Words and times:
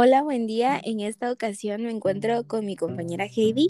Hola, 0.00 0.22
buen 0.22 0.46
día. 0.46 0.80
En 0.84 1.00
esta 1.00 1.32
ocasión 1.32 1.82
me 1.82 1.90
encuentro 1.90 2.46
con 2.46 2.64
mi 2.64 2.76
compañera 2.76 3.24
Heidi, 3.24 3.66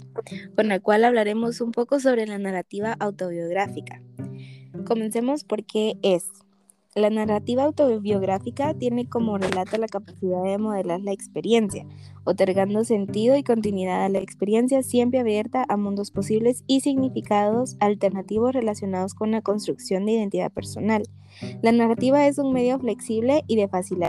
con 0.55 0.67
la 0.67 0.79
cual 0.79 1.03
hablaremos 1.03 1.59
un 1.59 1.71
poco 1.71 1.99
sobre 1.99 2.27
la 2.27 2.37
narrativa 2.37 2.95
autobiográfica. 2.99 4.03
Comencemos 4.85 5.43
por 5.43 5.63
qué 5.63 5.97
es. 6.03 6.27
La 6.93 7.09
narrativa 7.09 7.63
autobiográfica 7.63 8.75
tiene 8.75 9.09
como 9.09 9.39
relato 9.39 9.79
la 9.79 9.87
capacidad 9.87 10.43
de 10.43 10.59
modelar 10.59 11.01
la 11.01 11.13
experiencia, 11.13 11.87
otorgando 12.25 12.83
sentido 12.83 13.35
y 13.35 13.41
continuidad 13.41 14.05
a 14.05 14.09
la 14.09 14.19
experiencia 14.19 14.83
siempre 14.83 15.21
abierta 15.21 15.65
a 15.67 15.77
mundos 15.77 16.11
posibles 16.11 16.63
y 16.67 16.81
significados 16.81 17.75
alternativos 17.79 18.53
relacionados 18.53 19.15
con 19.15 19.31
la 19.31 19.41
construcción 19.41 20.05
de 20.05 20.11
identidad 20.11 20.51
personal. 20.51 21.01
La 21.63 21.71
narrativa 21.71 22.27
es 22.27 22.37
un 22.37 22.53
medio 22.53 22.77
flexible 22.77 23.43
y 23.47 23.55
de 23.55 23.67
fácil 23.67 24.03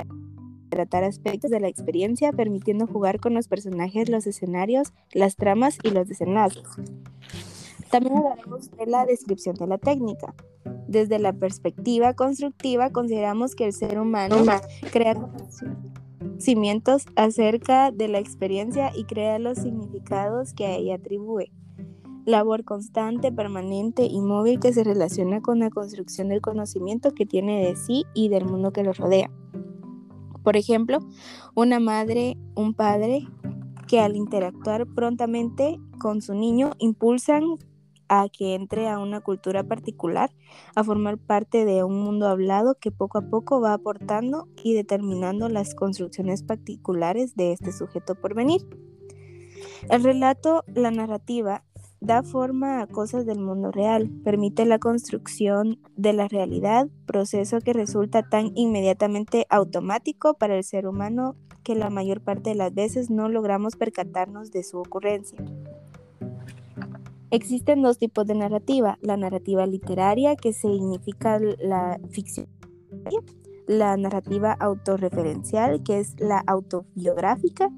tratar 0.70 1.04
aspectos 1.04 1.50
de 1.50 1.60
la 1.60 1.68
experiencia, 1.68 2.32
permitiendo 2.32 2.86
jugar 2.86 3.20
con 3.20 3.34
los 3.34 3.48
personajes, 3.48 4.08
los 4.08 4.26
escenarios, 4.26 4.92
las 5.12 5.36
tramas 5.36 5.78
y 5.82 5.90
los 5.90 6.08
desenlaces. 6.08 6.64
También 7.90 8.16
hablaremos 8.16 8.70
de 8.70 8.86
la 8.86 9.04
descripción 9.04 9.56
de 9.56 9.66
la 9.66 9.78
técnica. 9.78 10.34
Desde 10.86 11.18
la 11.18 11.32
perspectiva 11.32 12.14
constructiva, 12.14 12.90
consideramos 12.90 13.54
que 13.54 13.66
el 13.66 13.72
ser 13.72 13.98
humano 13.98 14.36
crea 14.92 15.16
cimientos 16.38 17.06
acerca 17.16 17.90
de 17.90 18.08
la 18.08 18.18
experiencia 18.18 18.92
y 18.94 19.04
crea 19.04 19.38
los 19.38 19.58
significados 19.58 20.54
que 20.54 20.66
a 20.66 20.76
ella 20.76 20.96
atribuye. 20.96 21.52
Labor 22.26 22.64
constante, 22.64 23.32
permanente 23.32 24.04
y 24.04 24.20
móvil 24.20 24.60
que 24.60 24.72
se 24.72 24.84
relaciona 24.84 25.40
con 25.40 25.58
la 25.58 25.70
construcción 25.70 26.28
del 26.28 26.40
conocimiento 26.40 27.12
que 27.12 27.26
tiene 27.26 27.66
de 27.66 27.76
sí 27.76 28.04
y 28.14 28.28
del 28.28 28.44
mundo 28.44 28.72
que 28.72 28.84
lo 28.84 28.92
rodea. 28.92 29.30
Por 30.42 30.56
ejemplo, 30.56 30.98
una 31.54 31.80
madre, 31.80 32.36
un 32.54 32.74
padre 32.74 33.26
que 33.86 34.00
al 34.00 34.16
interactuar 34.16 34.86
prontamente 34.86 35.78
con 35.98 36.22
su 36.22 36.34
niño 36.34 36.72
impulsan 36.78 37.58
a 38.08 38.28
que 38.28 38.54
entre 38.54 38.88
a 38.88 38.98
una 38.98 39.20
cultura 39.20 39.62
particular, 39.62 40.32
a 40.74 40.82
formar 40.82 41.16
parte 41.16 41.64
de 41.64 41.84
un 41.84 42.02
mundo 42.02 42.26
hablado 42.26 42.76
que 42.80 42.90
poco 42.90 43.18
a 43.18 43.30
poco 43.30 43.60
va 43.60 43.72
aportando 43.72 44.48
y 44.64 44.74
determinando 44.74 45.48
las 45.48 45.76
construcciones 45.76 46.42
particulares 46.42 47.36
de 47.36 47.52
este 47.52 47.72
sujeto 47.72 48.16
por 48.16 48.34
venir. 48.34 48.66
El 49.88 50.02
relato, 50.02 50.64
la 50.74 50.90
narrativa, 50.90 51.64
da 52.00 52.22
forma 52.22 52.80
a 52.80 52.86
cosas 52.86 53.26
del 53.26 53.40
mundo 53.40 53.70
real, 53.70 54.10
permite 54.24 54.64
la 54.64 54.78
construcción 54.78 55.78
de 55.96 56.12
la 56.12 56.28
realidad, 56.28 56.88
proceso 57.06 57.60
que 57.60 57.72
resulta 57.72 58.22
tan 58.22 58.52
inmediatamente 58.54 59.46
automático 59.50 60.34
para 60.34 60.56
el 60.56 60.64
ser 60.64 60.86
humano 60.86 61.36
que 61.62 61.74
la 61.74 61.90
mayor 61.90 62.22
parte 62.22 62.50
de 62.50 62.56
las 62.56 62.74
veces 62.74 63.10
no 63.10 63.28
logramos 63.28 63.76
percatarnos 63.76 64.50
de 64.50 64.62
su 64.62 64.78
ocurrencia. 64.78 65.38
Existen 67.30 67.82
dos 67.82 67.98
tipos 67.98 68.26
de 68.26 68.34
narrativa, 68.34 68.98
la 69.02 69.16
narrativa 69.16 69.66
literaria, 69.66 70.34
que 70.36 70.52
significa 70.52 71.38
la 71.38 72.00
ficción, 72.10 72.48
la 73.68 73.96
narrativa 73.96 74.52
autorreferencial, 74.52 75.82
que 75.84 76.00
es 76.00 76.18
la 76.18 76.42
autobiográfica, 76.46 77.70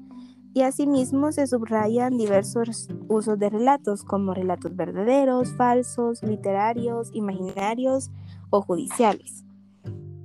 y 0.53 0.61
asimismo 0.61 1.31
se 1.31 1.47
subrayan 1.47 2.17
diversos 2.17 2.87
usos 3.07 3.39
de 3.39 3.49
relatos 3.49 4.03
como 4.03 4.33
relatos 4.33 4.75
verdaderos, 4.75 5.53
falsos, 5.55 6.21
literarios, 6.21 7.09
imaginarios 7.13 8.11
o 8.49 8.61
judiciales. 8.61 9.43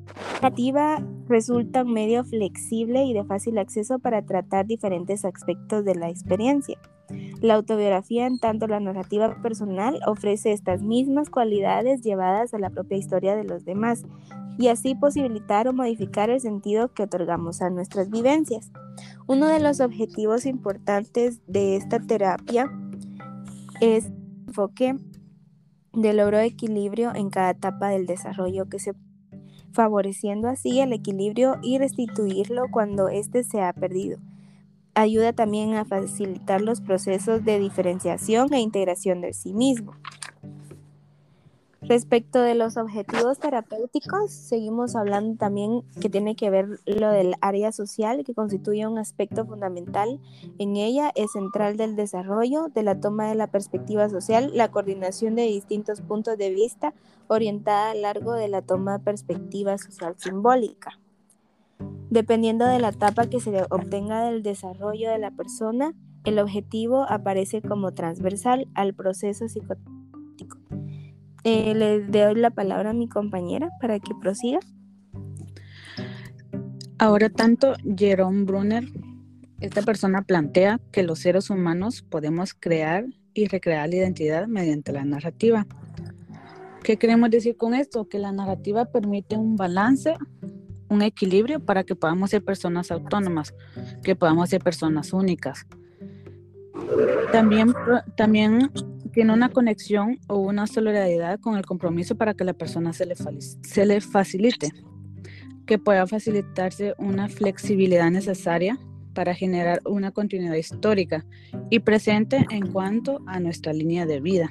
La 0.08 0.42
narrativa 0.42 1.02
resulta 1.26 1.82
un 1.82 1.92
medio 1.92 2.24
flexible 2.24 3.04
y 3.04 3.12
de 3.12 3.24
fácil 3.24 3.58
acceso 3.58 3.98
para 3.98 4.22
tratar 4.22 4.66
diferentes 4.66 5.24
aspectos 5.24 5.84
de 5.84 5.94
la 5.94 6.10
experiencia. 6.10 6.78
La 7.40 7.54
autobiografía, 7.54 8.26
en 8.26 8.38
tanto 8.38 8.66
la 8.66 8.80
narrativa 8.80 9.40
personal, 9.42 9.98
ofrece 10.06 10.52
estas 10.52 10.82
mismas 10.82 11.30
cualidades 11.30 12.02
llevadas 12.02 12.52
a 12.52 12.58
la 12.58 12.70
propia 12.70 12.98
historia 12.98 13.34
de 13.34 13.44
los 13.44 13.64
demás 13.64 14.04
y 14.58 14.68
así 14.68 14.94
posibilitar 14.94 15.68
o 15.68 15.72
modificar 15.72 16.30
el 16.30 16.40
sentido 16.40 16.92
que 16.92 17.04
otorgamos 17.04 17.62
a 17.62 17.70
nuestras 17.70 18.10
vivencias. 18.10 18.70
Uno 19.26 19.48
de 19.48 19.60
los 19.60 19.80
objetivos 19.80 20.46
importantes 20.46 21.40
de 21.46 21.76
esta 21.76 22.00
terapia 22.00 22.70
es 23.80 24.06
el 24.06 24.12
enfoque 24.48 24.96
de 25.92 26.12
logro 26.12 26.38
de 26.38 26.46
equilibrio 26.46 27.14
en 27.14 27.30
cada 27.30 27.50
etapa 27.50 27.88
del 27.88 28.06
desarrollo 28.06 28.68
que 28.68 28.78
se 28.78 28.92
favoreciendo 29.72 30.48
así 30.48 30.80
el 30.80 30.92
equilibrio 30.92 31.58
y 31.62 31.78
restituirlo 31.78 32.64
cuando 32.70 33.08
éste 33.08 33.44
se 33.44 33.60
ha 33.60 33.72
perdido. 33.72 34.18
Ayuda 34.94 35.32
también 35.32 35.74
a 35.74 35.84
facilitar 35.84 36.60
los 36.60 36.80
procesos 36.80 37.44
de 37.44 37.60
diferenciación 37.60 38.52
e 38.52 38.60
integración 38.60 39.20
de 39.20 39.32
sí 39.32 39.54
mismo. 39.54 39.92
Respecto 41.88 42.42
de 42.42 42.54
los 42.54 42.76
objetivos 42.76 43.38
terapéuticos, 43.38 44.30
seguimos 44.30 44.94
hablando 44.94 45.38
también 45.38 45.84
que 46.02 46.10
tiene 46.10 46.36
que 46.36 46.50
ver 46.50 46.80
lo 46.84 47.10
del 47.10 47.34
área 47.40 47.72
social, 47.72 48.24
que 48.24 48.34
constituye 48.34 48.86
un 48.86 48.98
aspecto 48.98 49.46
fundamental 49.46 50.20
en 50.58 50.76
ella, 50.76 51.10
es 51.14 51.32
central 51.32 51.78
del 51.78 51.96
desarrollo, 51.96 52.68
de 52.68 52.82
la 52.82 53.00
toma 53.00 53.26
de 53.28 53.36
la 53.36 53.46
perspectiva 53.46 54.10
social, 54.10 54.50
la 54.52 54.70
coordinación 54.70 55.34
de 55.34 55.44
distintos 55.44 56.02
puntos 56.02 56.36
de 56.36 56.50
vista 56.50 56.92
orientada 57.26 57.92
a 57.92 57.94
largo 57.94 58.34
de 58.34 58.48
la 58.48 58.60
toma 58.60 58.98
de 58.98 59.04
perspectiva 59.04 59.78
social 59.78 60.14
simbólica. 60.18 60.98
Dependiendo 62.10 62.66
de 62.66 62.80
la 62.80 62.90
etapa 62.90 63.28
que 63.28 63.40
se 63.40 63.62
obtenga 63.70 64.24
del 64.24 64.42
desarrollo 64.42 65.10
de 65.10 65.18
la 65.18 65.30
persona, 65.30 65.94
el 66.24 66.38
objetivo 66.38 67.06
aparece 67.08 67.62
como 67.62 67.92
transversal 67.94 68.68
al 68.74 68.92
proceso 68.92 69.48
psicotécnico 69.48 69.97
eh, 71.48 71.74
le 71.74 72.00
doy 72.00 72.34
la 72.34 72.50
palabra 72.50 72.90
a 72.90 72.92
mi 72.92 73.08
compañera 73.08 73.70
para 73.80 73.98
que 73.98 74.14
prosiga. 74.20 74.60
Ahora 76.98 77.30
tanto, 77.30 77.74
Jerome 77.96 78.44
Brunner, 78.44 78.84
esta 79.60 79.82
persona 79.82 80.22
plantea 80.22 80.80
que 80.92 81.02
los 81.02 81.20
seres 81.20 81.48
humanos 81.48 82.02
podemos 82.02 82.54
crear 82.54 83.06
y 83.34 83.46
recrear 83.46 83.88
la 83.88 83.96
identidad 83.96 84.46
mediante 84.46 84.92
la 84.92 85.04
narrativa. 85.04 85.66
¿Qué 86.82 86.96
queremos 86.96 87.30
decir 87.30 87.56
con 87.56 87.74
esto? 87.74 88.08
Que 88.08 88.18
la 88.18 88.32
narrativa 88.32 88.84
permite 88.84 89.36
un 89.36 89.56
balance, 89.56 90.14
un 90.88 91.02
equilibrio 91.02 91.60
para 91.60 91.84
que 91.84 91.94
podamos 91.94 92.30
ser 92.30 92.44
personas 92.44 92.90
autónomas, 92.90 93.54
que 94.02 94.16
podamos 94.16 94.50
ser 94.50 94.62
personas 94.62 95.12
únicas. 95.12 95.66
También, 97.32 97.74
también 98.16 98.70
tiene 99.18 99.32
una 99.32 99.48
conexión 99.48 100.20
o 100.28 100.38
una 100.38 100.68
solidaridad 100.68 101.40
con 101.40 101.56
el 101.56 101.66
compromiso 101.66 102.14
para 102.14 102.34
que 102.34 102.44
la 102.44 102.52
persona 102.52 102.92
se 102.92 103.04
le, 103.04 103.16
se 103.16 103.84
le 103.84 104.00
facilite, 104.00 104.70
que 105.66 105.76
pueda 105.76 106.06
facilitarse 106.06 106.94
una 106.98 107.28
flexibilidad 107.28 108.12
necesaria 108.12 108.78
para 109.14 109.34
generar 109.34 109.80
una 109.84 110.12
continuidad 110.12 110.54
histórica 110.54 111.26
y 111.68 111.80
presente 111.80 112.46
en 112.50 112.70
cuanto 112.70 113.20
a 113.26 113.40
nuestra 113.40 113.72
línea 113.72 114.06
de 114.06 114.20
vida. 114.20 114.50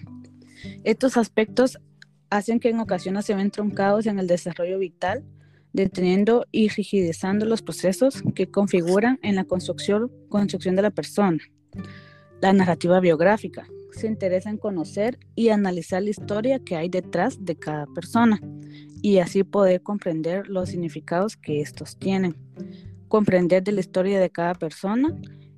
Estos 0.84 1.16
aspectos 1.16 1.80
hacen 2.30 2.60
que 2.60 2.68
en 2.68 2.82
ocasiones 2.82 3.24
se 3.24 3.36
ven 3.36 3.52
truncados 3.52 4.06
en 4.06 4.20
el 4.20 4.28
desarrollo 4.28 4.80
vital, 4.80 5.24
deteniendo 5.72 6.46
y 6.52 6.68
rigidizando 6.68 7.46
los 7.46 7.62
procesos 7.62 8.22
que 8.36 8.52
configuran 8.52 9.18
en 9.22 9.36
la 9.36 9.46
construcción, 9.46 10.12
construcción 10.28 10.76
de 10.76 10.82
la 10.82 10.92
persona. 10.92 11.40
La 12.42 12.52
narrativa 12.52 13.00
biográfica, 13.00 13.66
se 13.92 14.08
interesa 14.08 14.50
en 14.50 14.58
conocer 14.58 15.20
y 15.36 15.50
analizar 15.50 16.04
la 16.04 16.10
historia 16.10 16.60
que 16.60 16.76
hay 16.76 16.90
detrás 16.90 17.44
de 17.44 17.56
cada 17.56 17.86
persona 17.88 18.40
y 19.02 19.20
así 19.20 19.44
poder 19.44 19.82
comprender 19.82 20.48
los 20.48 20.70
significados 20.70 21.38
que 21.38 21.62
estos 21.62 21.98
tienen, 21.98 22.36
comprender 23.08 23.64
de 23.64 23.72
la 23.72 23.80
historia 23.80 24.20
de 24.20 24.30
cada 24.30 24.54
persona 24.56 25.16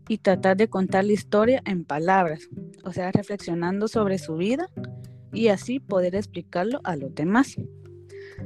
y 0.07 0.17
tratar 0.17 0.57
de 0.57 0.69
contar 0.69 1.05
la 1.05 1.13
historia 1.13 1.61
en 1.65 1.85
palabras, 1.85 2.49
o 2.83 2.91
sea, 2.91 3.11
reflexionando 3.11 3.87
sobre 3.87 4.17
su 4.17 4.35
vida 4.35 4.69
y 5.33 5.49
así 5.49 5.79
poder 5.79 6.15
explicarlo 6.15 6.81
a 6.83 6.95
los 6.95 7.13
demás. 7.13 7.55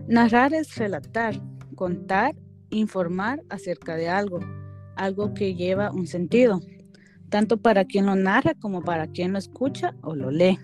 Narrar 0.07 0.53
es 0.53 0.75
relatar, 0.75 1.41
contar, 1.75 2.35
informar 2.69 3.41
acerca 3.50 3.95
de 3.95 4.09
algo, 4.09 4.39
algo 4.95 5.33
que 5.33 5.56
lleva 5.56 5.91
un 5.91 6.07
sentido, 6.07 6.59
tanto 7.33 7.57
para 7.57 7.85
quien 7.85 8.06
lo 8.06 8.15
narra 8.15 8.53
como 8.53 8.83
para 8.83 9.07
quien 9.07 9.33
lo 9.33 9.39
escucha 9.39 9.95
o 10.03 10.13
lo 10.13 10.30
lee. 10.30 10.59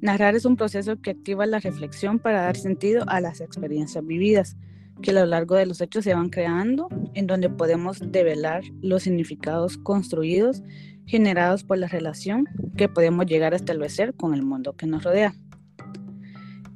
Narrar 0.00 0.34
es 0.34 0.44
un 0.44 0.56
proceso 0.56 1.00
que 1.00 1.12
activa 1.12 1.46
la 1.46 1.60
reflexión 1.60 2.18
para 2.18 2.42
dar 2.42 2.56
sentido 2.56 3.04
a 3.06 3.20
las 3.20 3.40
experiencias 3.40 4.04
vividas, 4.04 4.56
que 5.00 5.12
a 5.12 5.14
lo 5.14 5.26
largo 5.26 5.54
de 5.54 5.66
los 5.66 5.80
hechos 5.80 6.02
se 6.02 6.12
van 6.12 6.28
creando, 6.28 6.88
en 7.14 7.28
donde 7.28 7.50
podemos 7.50 8.00
develar 8.00 8.64
los 8.82 9.04
significados 9.04 9.78
construidos, 9.78 10.64
generados 11.06 11.62
por 11.62 11.78
la 11.78 11.86
relación 11.86 12.48
que 12.76 12.88
podemos 12.88 13.26
llegar 13.26 13.52
a 13.52 13.56
establecer 13.56 14.12
con 14.14 14.34
el 14.34 14.42
mundo 14.42 14.72
que 14.72 14.88
nos 14.88 15.04
rodea. 15.04 15.34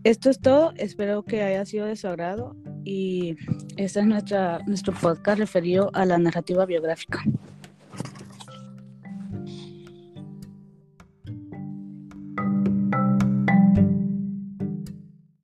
Esto 0.05 0.31
es 0.31 0.39
todo, 0.39 0.73
espero 0.77 1.25
que 1.25 1.43
haya 1.43 1.65
sido 1.65 1.87
de 1.87 1.97
su 1.97 2.07
agrado 2.07 2.55
y 2.85 3.35
este 3.77 3.99
es 3.99 4.07
nuestra, 4.07 4.61
nuestro 4.69 4.93
podcast 4.93 5.41
referido 5.41 5.91
a 5.95 6.05
la 6.07 6.17
narrativa 6.17 6.65
biográfica. 6.65 7.25